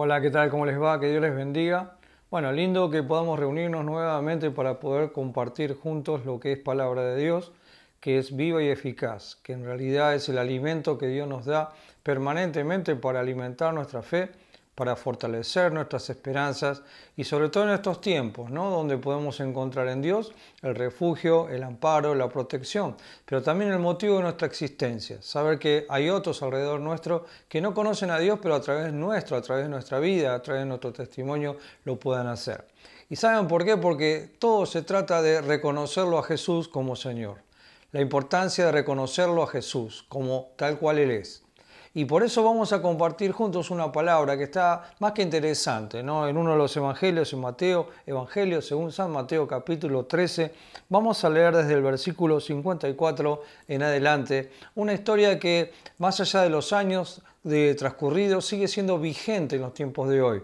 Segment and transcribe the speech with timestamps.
[0.00, 0.48] Hola, ¿qué tal?
[0.48, 1.00] ¿Cómo les va?
[1.00, 1.96] Que Dios les bendiga.
[2.30, 7.20] Bueno, lindo que podamos reunirnos nuevamente para poder compartir juntos lo que es palabra de
[7.20, 7.50] Dios,
[7.98, 11.72] que es viva y eficaz, que en realidad es el alimento que Dios nos da
[12.04, 14.30] permanentemente para alimentar nuestra fe
[14.78, 16.82] para fortalecer nuestras esperanzas
[17.16, 18.70] y sobre todo en estos tiempos, ¿no?
[18.70, 20.32] donde podemos encontrar en Dios
[20.62, 25.84] el refugio, el amparo, la protección, pero también el motivo de nuestra existencia, saber que
[25.88, 29.64] hay otros alrededor nuestro que no conocen a Dios, pero a través nuestro, a través
[29.64, 32.64] de nuestra vida, a través de nuestro testimonio, lo puedan hacer.
[33.10, 33.76] ¿Y saben por qué?
[33.76, 37.38] Porque todo se trata de reconocerlo a Jesús como Señor.
[37.90, 41.42] La importancia de reconocerlo a Jesús como tal cual Él es.
[41.94, 46.28] Y por eso vamos a compartir juntos una palabra que está más que interesante, ¿no?
[46.28, 50.52] En uno de los evangelios, en Mateo, Evangelio según San Mateo capítulo 13,
[50.88, 56.50] vamos a leer desde el versículo 54 en adelante una historia que más allá de
[56.50, 60.42] los años de transcurridos sigue siendo vigente en los tiempos de hoy.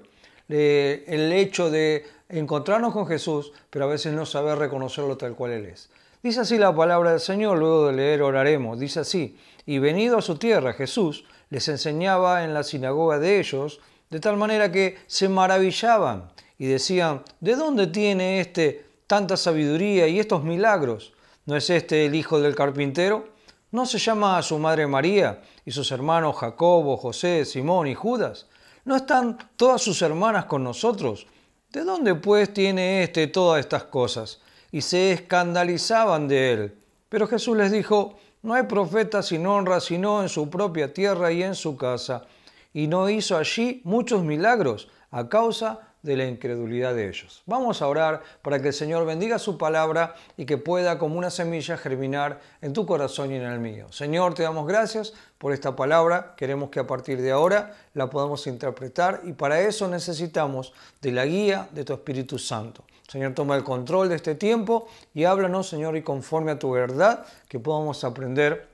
[0.48, 5.66] El hecho de encontrarnos con Jesús, pero a veces no saber reconocerlo tal cual Él
[5.66, 5.90] es.
[6.24, 8.78] Dice así la palabra del Señor, luego de leer oraremos.
[8.78, 9.36] Dice así,
[9.66, 14.38] y venido a su tierra Jesús, les enseñaba en la sinagoga de ellos, de tal
[14.38, 21.12] manera que se maravillaban y decían, ¿de dónde tiene éste tanta sabiduría y estos milagros?
[21.44, 23.28] ¿No es este el hijo del carpintero?
[23.70, 28.46] ¿No se llama a su madre María y sus hermanos Jacobo, José, Simón y Judas?
[28.86, 31.26] ¿No están todas sus hermanas con nosotros?
[31.70, 34.40] ¿De dónde pues tiene éste todas estas cosas?
[34.74, 36.74] Y se escandalizaban de él.
[37.08, 41.44] Pero Jesús les dijo, no hay profeta sin honra sino en su propia tierra y
[41.44, 42.24] en su casa.
[42.72, 47.42] Y no hizo allí muchos milagros a causa de la incredulidad de ellos.
[47.46, 51.30] Vamos a orar para que el Señor bendiga su palabra y que pueda como una
[51.30, 53.90] semilla germinar en tu corazón y en el mío.
[53.90, 56.34] Señor, te damos gracias por esta palabra.
[56.36, 61.24] Queremos que a partir de ahora la podamos interpretar y para eso necesitamos de la
[61.24, 62.84] guía de tu Espíritu Santo.
[63.08, 67.24] Señor, toma el control de este tiempo y háblanos, Señor, y conforme a tu verdad,
[67.48, 68.68] que podamos aprender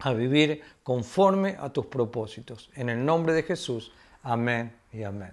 [0.00, 2.68] a vivir conforme a tus propósitos.
[2.74, 3.90] En el nombre de Jesús,
[4.22, 5.32] amén y amén.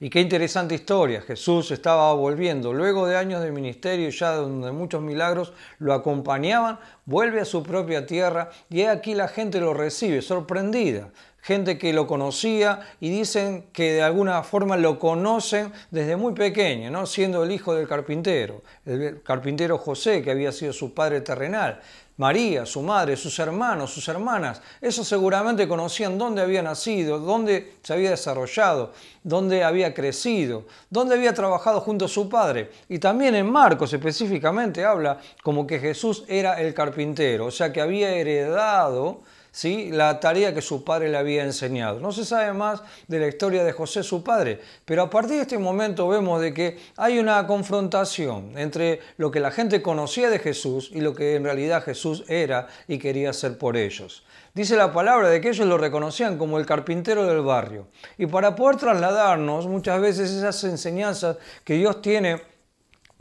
[0.00, 1.20] Y qué interesante historia.
[1.22, 7.40] Jesús estaba volviendo, luego de años de ministerio, ya donde muchos milagros lo acompañaban, vuelve
[7.40, 11.10] a su propia tierra y aquí la gente lo recibe, sorprendida
[11.44, 16.90] gente que lo conocía y dicen que de alguna forma lo conocen desde muy pequeño,
[16.90, 17.04] ¿no?
[17.04, 21.82] siendo el hijo del carpintero, el carpintero José, que había sido su padre terrenal.
[22.16, 27.92] María, su madre, sus hermanos, sus hermanas, esos seguramente conocían dónde había nacido, dónde se
[27.92, 28.92] había desarrollado,
[29.24, 32.70] dónde había crecido, dónde había trabajado junto a su padre.
[32.88, 37.80] Y también en Marcos específicamente habla como que Jesús era el carpintero, o sea que
[37.80, 39.22] había heredado
[39.54, 39.90] ¿sí?
[39.92, 42.00] la tarea que su padre le había enseñado.
[42.00, 45.42] No se sabe más de la historia de José, su padre, pero a partir de
[45.42, 50.40] este momento vemos de que hay una confrontación entre lo que la gente conocía de
[50.40, 54.24] Jesús y lo que en realidad Jesús era y quería hacer por ellos.
[54.54, 57.86] Dice la palabra de que ellos lo reconocían como el carpintero del barrio.
[58.18, 62.53] Y para poder trasladarnos muchas veces esas enseñanzas que Dios tiene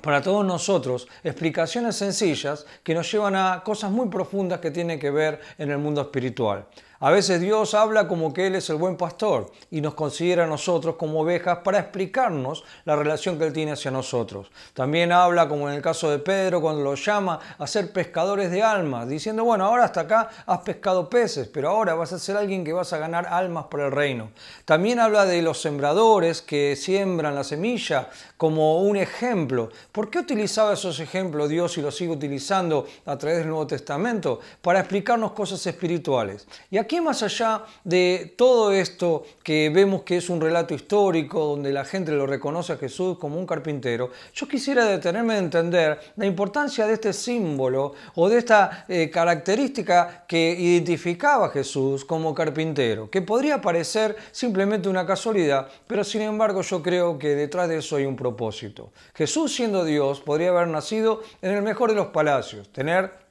[0.03, 5.09] para todos nosotros explicaciones sencillas que nos llevan a cosas muy profundas que tienen que
[5.09, 6.65] ver en el mundo espiritual.
[6.99, 10.47] A veces Dios habla como que Él es el buen pastor y nos considera a
[10.47, 14.51] nosotros como ovejas para explicarnos la relación que Él tiene hacia nosotros.
[14.73, 18.63] También habla, como en el caso de Pedro, cuando lo llama a ser pescadores de
[18.63, 22.63] almas, diciendo, bueno, ahora hasta acá has pescado peces, pero ahora vas a ser alguien
[22.63, 24.29] que vas a ganar almas para el reino.
[24.65, 29.69] También habla de los sembradores que siembran la semilla como un ejemplo.
[29.91, 34.39] ¿Por qué utilizaba esos ejemplos Dios y los sigue utilizando a través del Nuevo Testamento?
[34.61, 36.47] Para explicarnos cosas espirituales.
[36.71, 41.71] Y aquí más allá de todo esto que vemos que es un relato histórico, donde
[41.71, 46.25] la gente lo reconoce a Jesús como un carpintero, yo quisiera detenerme a entender la
[46.25, 53.09] importancia de este símbolo o de esta eh, característica que identificaba a Jesús como carpintero,
[53.09, 57.95] que podría parecer simplemente una casualidad, pero sin embargo yo creo que detrás de eso
[57.95, 58.91] hay un propósito.
[59.13, 63.22] Jesús siendo Dios podría haber nacido en el mejor de los palacios, tener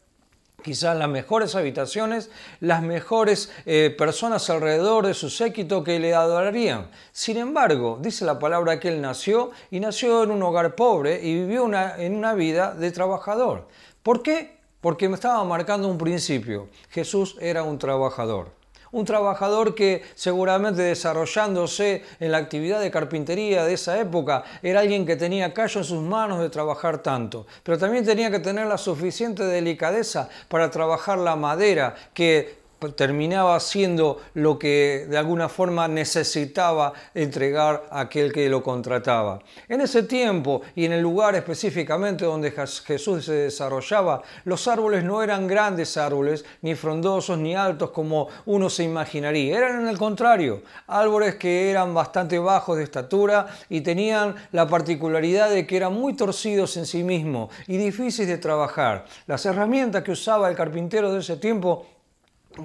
[0.63, 2.31] quizás las mejores habitaciones,
[2.61, 6.91] las mejores eh, personas alrededor de su séquito que le adorarían.
[7.13, 11.35] Sin embargo, dice la palabra que él nació y nació en un hogar pobre y
[11.35, 11.69] vivió
[11.99, 13.69] en una vida de trabajador.
[14.03, 14.59] ¿Por qué?
[14.81, 16.69] Porque me estaba marcando un principio.
[16.91, 18.62] Jesús era un trabajador
[18.93, 25.05] un trabajador que seguramente desarrollándose en la actividad de carpintería de esa época era alguien
[25.05, 28.79] que tenía callo en sus manos de trabajar tanto, pero también tenía que tener la
[28.79, 36.93] suficiente delicadeza para trabajar la madera que terminaba haciendo lo que de alguna forma necesitaba
[37.15, 39.41] entregar a aquel que lo contrataba.
[39.69, 45.23] En ese tiempo y en el lugar específicamente donde Jesús se desarrollaba, los árboles no
[45.23, 49.57] eran grandes árboles, ni frondosos, ni altos como uno se imaginaría.
[49.59, 55.51] Eran en el contrario, árboles que eran bastante bajos de estatura y tenían la particularidad
[55.51, 59.05] de que eran muy torcidos en sí mismos y difíciles de trabajar.
[59.27, 61.87] Las herramientas que usaba el carpintero de ese tiempo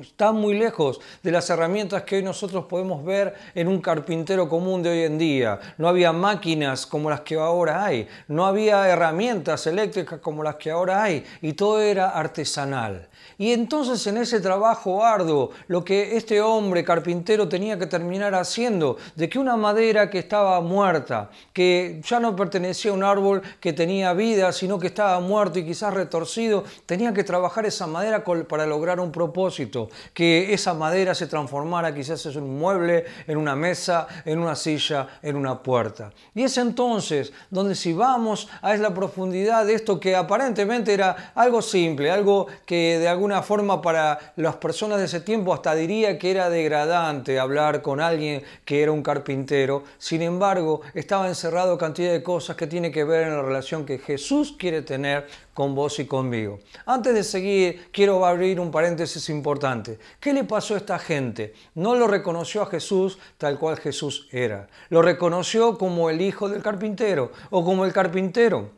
[0.01, 4.83] Está muy lejos de las herramientas que hoy nosotros podemos ver en un carpintero común
[4.83, 5.59] de hoy en día.
[5.77, 10.71] No había máquinas como las que ahora hay, no había herramientas eléctricas como las que
[10.71, 13.07] ahora hay, y todo era artesanal.
[13.37, 18.97] Y entonces en ese trabajo arduo, lo que este hombre carpintero tenía que terminar haciendo,
[19.15, 23.73] de que una madera que estaba muerta, que ya no pertenecía a un árbol que
[23.73, 28.65] tenía vida, sino que estaba muerto y quizás retorcido, tenía que trabajar esa madera para
[28.65, 29.76] lograr un propósito,
[30.13, 35.19] que esa madera se transformara quizás en un mueble, en una mesa, en una silla,
[35.21, 36.11] en una puerta.
[36.33, 41.61] Y es entonces donde si vamos a la profundidad de esto que aparentemente era algo
[41.61, 46.17] simple, algo que de alguna una forma para las personas de ese tiempo hasta diría
[46.17, 49.83] que era degradante hablar con alguien que era un carpintero.
[49.97, 53.97] Sin embargo, estaba encerrado cantidad de cosas que tiene que ver en la relación que
[53.97, 55.27] Jesús quiere tener
[55.57, 56.59] con vos y conmigo.
[56.85, 59.97] Antes de seguir, quiero abrir un paréntesis importante.
[60.19, 61.55] ¿Qué le pasó a esta gente?
[61.73, 64.67] No lo reconoció a Jesús tal cual Jesús era.
[64.89, 68.69] Lo reconoció como el hijo del carpintero o como el carpintero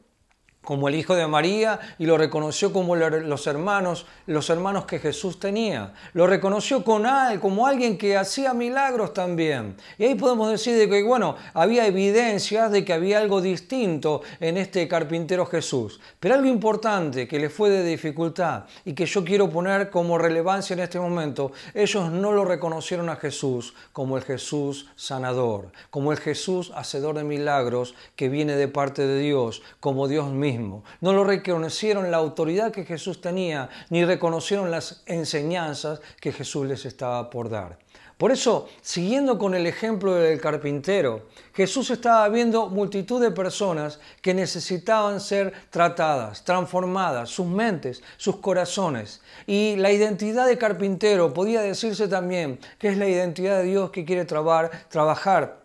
[0.64, 5.40] como el hijo de María y lo reconoció como los hermanos, los hermanos que Jesús
[5.40, 5.94] tenía.
[6.14, 9.76] Lo reconoció con él, como alguien que hacía milagros también.
[9.98, 14.88] Y ahí podemos decir que, bueno, había evidencias de que había algo distinto en este
[14.88, 16.00] carpintero Jesús.
[16.20, 20.74] Pero algo importante que le fue de dificultad y que yo quiero poner como relevancia
[20.74, 26.20] en este momento, ellos no lo reconocieron a Jesús como el Jesús sanador, como el
[26.20, 31.24] Jesús hacedor de milagros que viene de parte de Dios, como Dios mismo no lo
[31.24, 37.50] reconocieron la autoridad que Jesús tenía, ni reconocieron las enseñanzas que Jesús les estaba por
[37.50, 37.78] dar.
[38.19, 44.34] Por eso, siguiendo con el ejemplo del carpintero, Jesús estaba viendo multitud de personas que
[44.34, 49.22] necesitaban ser tratadas, transformadas, sus mentes, sus corazones.
[49.48, 54.04] Y la identidad de carpintero podía decirse también que es la identidad de Dios que
[54.04, 55.59] quiere trabajar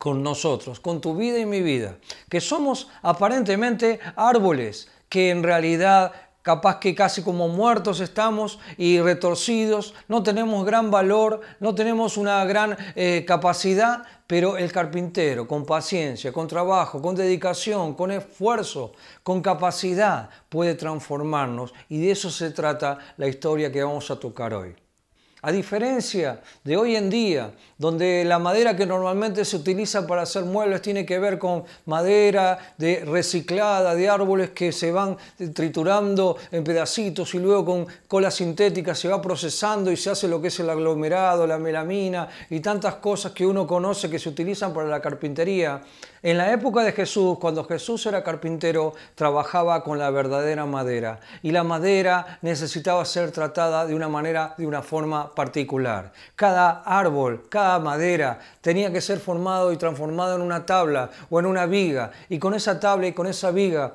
[0.00, 1.98] con nosotros, con tu vida y mi vida,
[2.30, 9.92] que somos aparentemente árboles, que en realidad capaz que casi como muertos estamos y retorcidos,
[10.08, 16.32] no tenemos gran valor, no tenemos una gran eh, capacidad, pero el carpintero con paciencia,
[16.32, 18.92] con trabajo, con dedicación, con esfuerzo,
[19.22, 24.54] con capacidad puede transformarnos y de eso se trata la historia que vamos a tocar
[24.54, 24.74] hoy.
[25.42, 30.44] A diferencia de hoy en día, donde la madera que normalmente se utiliza para hacer
[30.44, 35.16] muebles tiene que ver con madera de reciclada de árboles que se van
[35.54, 40.42] triturando en pedacitos y luego con cola sintética se va procesando y se hace lo
[40.42, 44.74] que es el aglomerado, la melamina y tantas cosas que uno conoce que se utilizan
[44.74, 45.80] para la carpintería.
[46.22, 51.18] En la época de Jesús, cuando Jesús era carpintero, trabajaba con la verdadera madera.
[51.42, 56.12] Y la madera necesitaba ser tratada de una manera, de una forma particular.
[56.36, 61.46] Cada árbol, cada madera tenía que ser formado y transformado en una tabla o en
[61.46, 62.10] una viga.
[62.28, 63.94] Y con esa tabla y con esa viga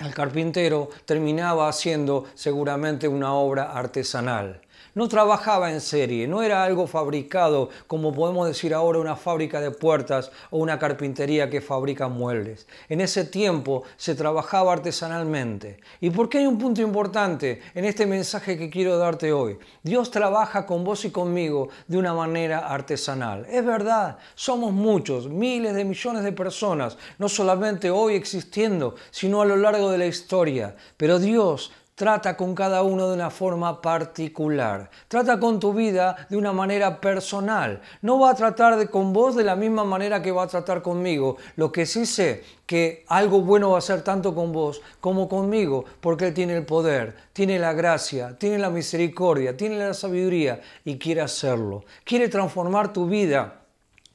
[0.00, 4.62] el carpintero terminaba haciendo seguramente una obra artesanal
[4.94, 9.70] no trabajaba en serie, no era algo fabricado como podemos decir ahora una fábrica de
[9.70, 12.66] puertas o una carpintería que fabrica muebles.
[12.88, 15.78] En ese tiempo se trabajaba artesanalmente.
[16.00, 19.58] ¿Y por qué hay un punto importante en este mensaje que quiero darte hoy?
[19.82, 23.46] Dios trabaja con vos y conmigo de una manera artesanal.
[23.48, 29.46] Es verdad, somos muchos, miles de millones de personas, no solamente hoy existiendo, sino a
[29.46, 30.76] lo largo de la historia.
[30.96, 31.72] Pero Dios
[32.02, 34.90] Trata con cada uno de una forma particular.
[35.06, 37.80] Trata con tu vida de una manera personal.
[38.00, 40.82] No va a tratar de, con vos de la misma manera que va a tratar
[40.82, 41.36] conmigo.
[41.54, 45.84] Lo que sí sé que algo bueno va a ser tanto con vos como conmigo,
[46.00, 50.98] porque Él tiene el poder, tiene la gracia, tiene la misericordia, tiene la sabiduría y
[50.98, 51.84] quiere hacerlo.
[52.02, 53.61] Quiere transformar tu vida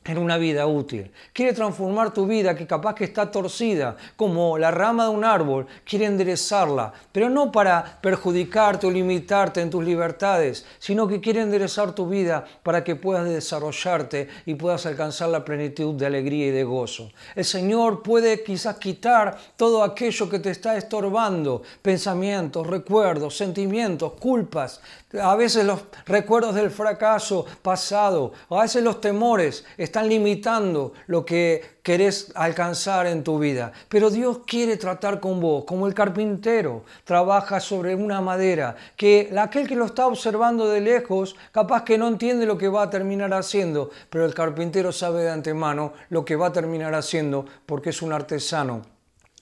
[0.08, 1.12] en una vida útil.
[1.34, 5.68] Quiere transformar tu vida que capaz que está torcida, como la rama de un árbol,
[5.86, 11.94] quiere enderezarla, pero no para perjudicarte o limitarte en tus libertades, sino que quiere enderezar
[11.94, 16.64] tu vida para que puedas desarrollarte y puedas alcanzar la plenitud de alegría y de
[16.64, 17.12] gozo.
[17.36, 24.82] El Señor puede quizás quitar todo aquello que te está estorbando, pensamientos, recuerdos, sentimientos, culpas,
[25.22, 31.78] a veces los recuerdos del fracaso pasado, a veces los temores están limitando lo que
[31.84, 33.72] querés alcanzar en tu vida.
[33.88, 39.68] Pero Dios quiere tratar con vos, como el carpintero trabaja sobre una madera, que aquel
[39.68, 43.34] que lo está observando de lejos, capaz que no entiende lo que va a terminar
[43.34, 48.02] haciendo, pero el carpintero sabe de antemano lo que va a terminar haciendo porque es
[48.02, 48.97] un artesano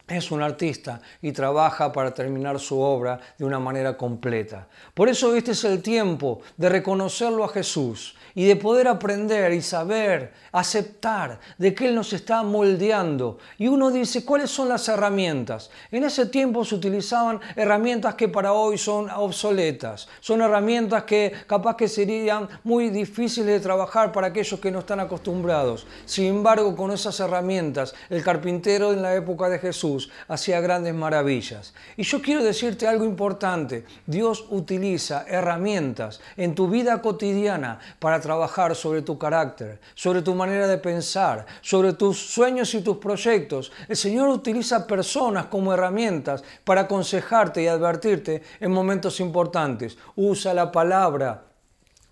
[0.08, 4.68] es un artista y trabaja para terminar su obra de una manera completa.
[4.94, 9.62] Por eso este es el tiempo de reconocerlo a Jesús y de poder aprender y
[9.62, 13.40] saber, aceptar de que Él nos está moldeando.
[13.58, 15.72] Y uno dice, ¿cuáles son las herramientas?
[15.90, 20.08] En ese tiempo se utilizaban herramientas que para hoy son obsoletas.
[20.20, 25.00] Son herramientas que capaz que serían muy difíciles de trabajar para aquellos que no están
[25.00, 25.88] acostumbrados.
[26.06, 29.95] Sin embargo, con esas herramientas, el carpintero en la época de Jesús
[30.28, 31.74] hacía grandes maravillas.
[31.98, 33.86] Y yo quiero decirte algo importante.
[34.06, 40.68] Dios utiliza herramientas en tu vida cotidiana para trabajar sobre tu carácter, sobre tu manera
[40.68, 43.72] de pensar, sobre tus sueños y tus proyectos.
[43.88, 49.98] El Señor utiliza personas como herramientas para aconsejarte y advertirte en momentos importantes.
[50.16, 51.55] Usa la palabra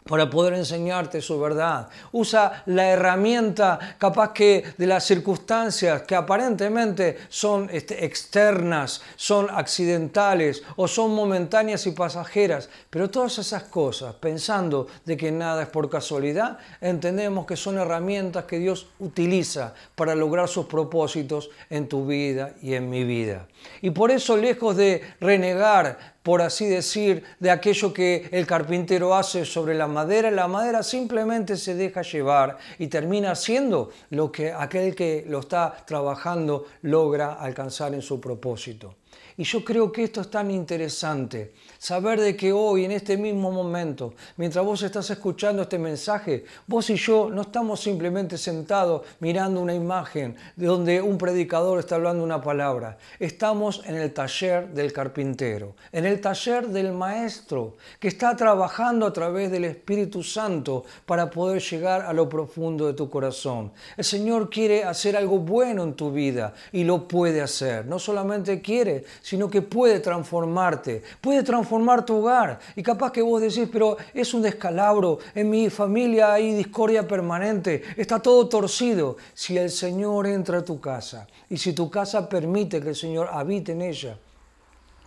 [0.03, 1.87] para poder enseñarte su verdad.
[2.11, 10.63] Usa la herramienta capaz que de las circunstancias que aparentemente son este, externas, son accidentales
[10.75, 15.89] o son momentáneas y pasajeras, pero todas esas cosas, pensando de que nada es por
[15.89, 22.53] casualidad, entendemos que son herramientas que Dios utiliza para lograr sus propósitos en tu vida
[22.61, 23.47] y en mi vida.
[23.81, 29.43] Y por eso, lejos de renegar por así decir, de aquello que el carpintero hace
[29.43, 30.31] sobre la madera.
[30.31, 35.75] La madera simplemente se deja llevar y termina siendo lo que aquel que lo está
[35.85, 38.95] trabajando logra alcanzar en su propósito.
[39.37, 43.51] Y yo creo que esto es tan interesante, saber de que hoy, en este mismo
[43.51, 49.59] momento, mientras vos estás escuchando este mensaje, vos y yo no estamos simplemente sentados mirando
[49.59, 52.97] una imagen de donde un predicador está hablando una palabra.
[53.19, 59.13] Estamos en el taller del carpintero, en el taller del maestro, que está trabajando a
[59.13, 63.71] través del Espíritu Santo para poder llegar a lo profundo de tu corazón.
[63.97, 67.85] El Señor quiere hacer algo bueno en tu vida y lo puede hacer.
[67.85, 72.59] No solamente quiere, sino que puede transformarte, puede transformar tu hogar.
[72.75, 77.83] Y capaz que vos decís, pero es un descalabro, en mi familia hay discordia permanente,
[77.95, 79.15] está todo torcido.
[79.33, 83.29] Si el Señor entra a tu casa y si tu casa permite que el Señor
[83.31, 84.17] habite en ella,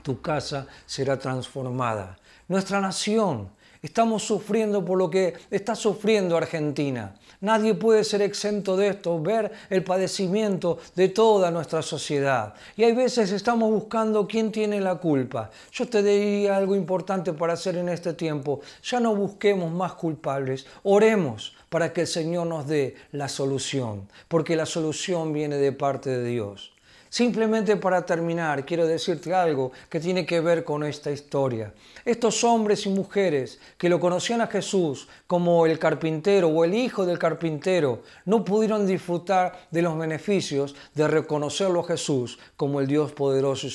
[0.03, 2.19] tu casa será transformada.
[2.49, 3.51] Nuestra nación,
[3.87, 7.15] Estamos sufriendo por lo que está sufriendo Argentina.
[7.41, 12.55] Nadie puede ser exento de esto, ver el padecimiento de toda nuestra sociedad.
[12.77, 15.53] Y hay veces estamos buscando quién tiene la culpa.
[15.71, 18.61] Yo te diría algo importante para hacer en este tiempo.
[18.83, 24.57] Ya no busquemos más culpables, oremos para que el Señor nos dé la solución, porque
[24.57, 26.76] la solución viene de parte de Dios.
[27.17, 31.73] Simplemente para terminar, quiero decirte algo que tiene que ver con esta historia.
[32.05, 37.07] Estos hombres y mujeres que lo conocían a Jesús como el carpintero o el hijo
[37.07, 43.13] del carpintero, no pudieron disfrutar de los beneficios de reconocerlo a Jesús como el Dios
[43.13, 43.71] poderoso y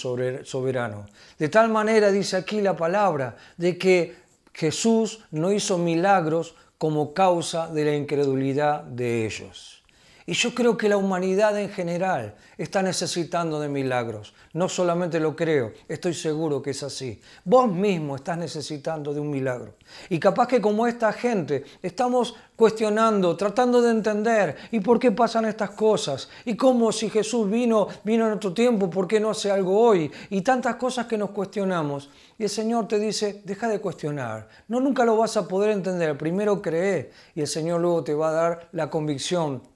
[0.45, 1.07] soberano.
[1.39, 4.17] De tal manera dice aquí la palabra de que
[4.53, 9.80] Jesús no hizo milagros como causa de la incredulidad de ellos.
[10.25, 14.33] Y yo creo que la humanidad en general está necesitando de milagros.
[14.53, 17.19] No solamente lo creo, estoy seguro que es así.
[17.43, 19.75] Vos mismo estás necesitando de un milagro.
[20.09, 25.45] Y capaz que como esta gente estamos cuestionando, tratando de entender y por qué pasan
[25.45, 26.29] estas cosas.
[26.45, 30.11] Y cómo si Jesús vino, vino en otro tiempo, ¿por qué no hace algo hoy?
[30.29, 32.11] Y tantas cosas que nos cuestionamos.
[32.37, 34.47] Y el Señor te dice, deja de cuestionar.
[34.67, 36.17] No nunca lo vas a poder entender.
[36.17, 39.70] Primero cree y el Señor luego te va a dar la convicción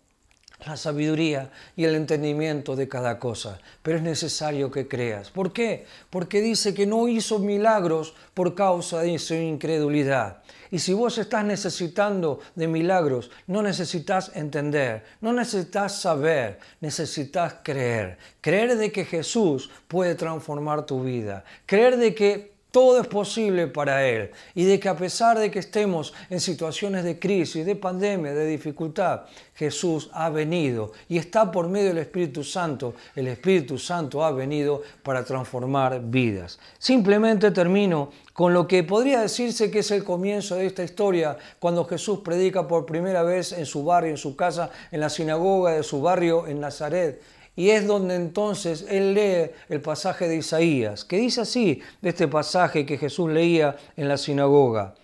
[0.66, 5.30] la sabiduría y el entendimiento de cada cosa, pero es necesario que creas.
[5.30, 5.86] ¿Por qué?
[6.10, 10.42] Porque dice que no hizo milagros por causa de su incredulidad.
[10.72, 18.18] Y si vos estás necesitando de milagros, no necesitas entender, no necesitas saber, necesitas creer.
[18.42, 21.44] Creer de que Jesús puede transformar tu vida.
[21.66, 25.60] Creer de que todo es posible para Él y de que a pesar de que
[25.60, 29.22] estemos en situaciones de crisis, de pandemia, de dificultad,
[29.56, 32.94] Jesús ha venido y está por medio del Espíritu Santo.
[33.16, 36.60] El Espíritu Santo ha venido para transformar vidas.
[36.78, 41.86] Simplemente termino con lo que podría decirse que es el comienzo de esta historia, cuando
[41.86, 45.84] Jesús predica por primera vez en su barrio, en su casa, en la sinagoga de
[45.84, 47.22] su barrio en Nazaret.
[47.56, 52.28] Y es donde entonces él lee el pasaje de Isaías, que dice así, de este
[52.28, 54.96] pasaje que Jesús leía en la sinagoga.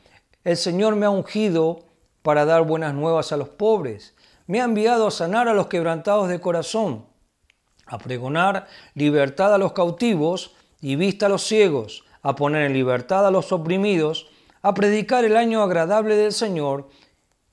[0.44, 1.86] El Señor me ha ungido
[2.22, 4.16] para dar buenas nuevas a los pobres.
[4.48, 7.06] Me ha enviado a sanar a los quebrantados de corazón,
[7.86, 13.26] a pregonar libertad a los cautivos y vista a los ciegos, a poner en libertad
[13.26, 14.28] a los oprimidos,
[14.62, 16.90] a predicar el año agradable del Señor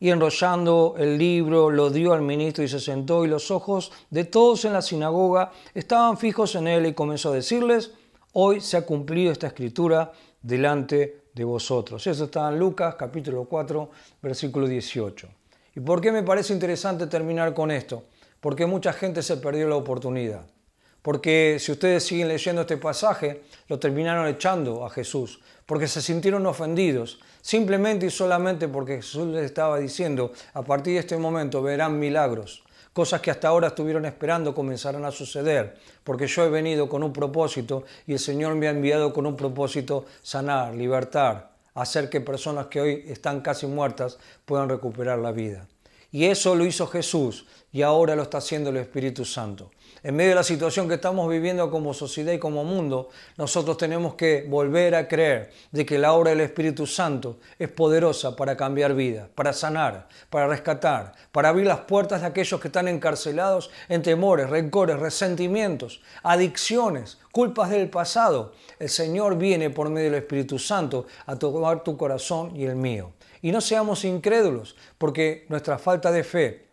[0.01, 4.25] y enrollando el libro lo dio al ministro y se sentó y los ojos de
[4.25, 7.93] todos en la sinagoga estaban fijos en él y comenzó a decirles,
[8.33, 12.07] hoy se ha cumplido esta escritura delante de vosotros.
[12.07, 13.91] Eso está en Lucas capítulo 4
[14.23, 15.29] versículo 18.
[15.75, 18.05] ¿Y por qué me parece interesante terminar con esto?
[18.41, 20.47] Porque mucha gente se perdió la oportunidad.
[21.03, 26.45] Porque si ustedes siguen leyendo este pasaje, lo terminaron echando a Jesús, porque se sintieron
[26.47, 31.99] ofendidos, simplemente y solamente porque Jesús les estaba diciendo, a partir de este momento verán
[31.99, 37.03] milagros, cosas que hasta ahora estuvieron esperando comenzarán a suceder, porque yo he venido con
[37.03, 42.21] un propósito y el Señor me ha enviado con un propósito sanar, libertar, hacer que
[42.21, 45.69] personas que hoy están casi muertas puedan recuperar la vida.
[46.11, 49.71] Y eso lo hizo Jesús y ahora lo está haciendo el Espíritu Santo.
[50.03, 54.15] En medio de la situación que estamos viviendo como sociedad y como mundo, nosotros tenemos
[54.15, 58.95] que volver a creer de que la obra del Espíritu Santo es poderosa para cambiar
[58.95, 64.03] vidas, para sanar, para rescatar, para abrir las puertas de aquellos que están encarcelados en
[64.03, 68.53] temores, rencores, resentimientos, adicciones, culpas del pasado.
[68.79, 73.13] El Señor viene por medio del Espíritu Santo a tocar tu corazón y el mío.
[73.43, 76.69] Y no seamos incrédulos, porque nuestra falta de fe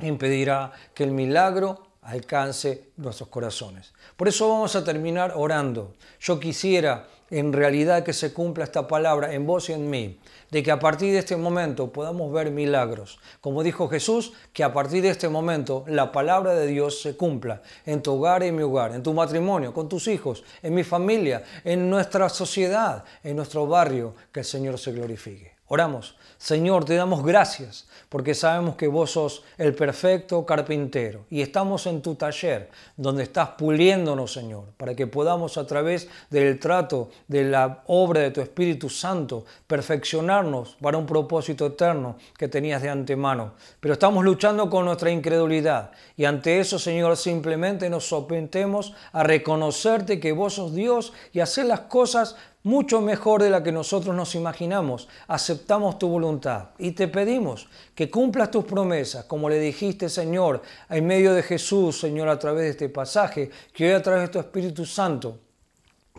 [0.00, 3.92] impedirá que el milagro alcance nuestros corazones.
[4.16, 5.94] Por eso vamos a terminar orando.
[6.20, 10.18] Yo quisiera en realidad que se cumpla esta palabra en vos y en mí,
[10.50, 13.18] de que a partir de este momento podamos ver milagros.
[13.42, 17.60] Como dijo Jesús, que a partir de este momento la palabra de Dios se cumpla
[17.84, 20.84] en tu hogar y en mi hogar, en tu matrimonio, con tus hijos, en mi
[20.84, 25.57] familia, en nuestra sociedad, en nuestro barrio, que el Señor se glorifique.
[25.68, 26.16] Oramos.
[26.38, 32.00] Señor, te damos gracias porque sabemos que vos sos el perfecto carpintero y estamos en
[32.00, 37.82] tu taller donde estás puliéndonos, Señor, para que podamos a través del trato de la
[37.88, 43.54] obra de tu Espíritu Santo perfeccionarnos para un propósito eterno que tenías de antemano.
[43.80, 50.20] Pero estamos luchando con nuestra incredulidad y ante eso, Señor, simplemente nos sometemos a reconocerte
[50.20, 54.34] que vos sos Dios y hacer las cosas mucho mejor de la que nosotros nos
[54.34, 55.08] imaginamos.
[55.26, 61.06] Aceptamos tu voluntad y te pedimos que cumplas tus promesas, como le dijiste, Señor, en
[61.06, 64.38] medio de Jesús, Señor, a través de este pasaje, que hoy a través de tu
[64.38, 65.38] Espíritu Santo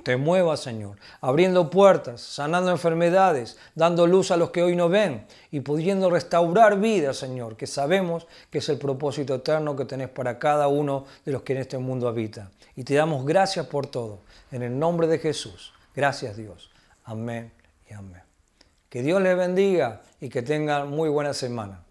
[0.04, 5.26] te mueva, Señor, abriendo puertas, sanando enfermedades, dando luz a los que hoy no ven
[5.52, 10.40] y pudiendo restaurar vida, Señor, que sabemos que es el propósito eterno que tenés para
[10.40, 12.50] cada uno de los que en este mundo habita.
[12.76, 14.22] Y te damos gracias por todo,
[14.52, 15.74] en el nombre de Jesús.
[15.96, 16.72] Gracias Dios.
[17.04, 17.52] Amén
[17.90, 18.22] y amén.
[18.90, 21.84] Que Dios les bendiga y que tengan muy buena semana.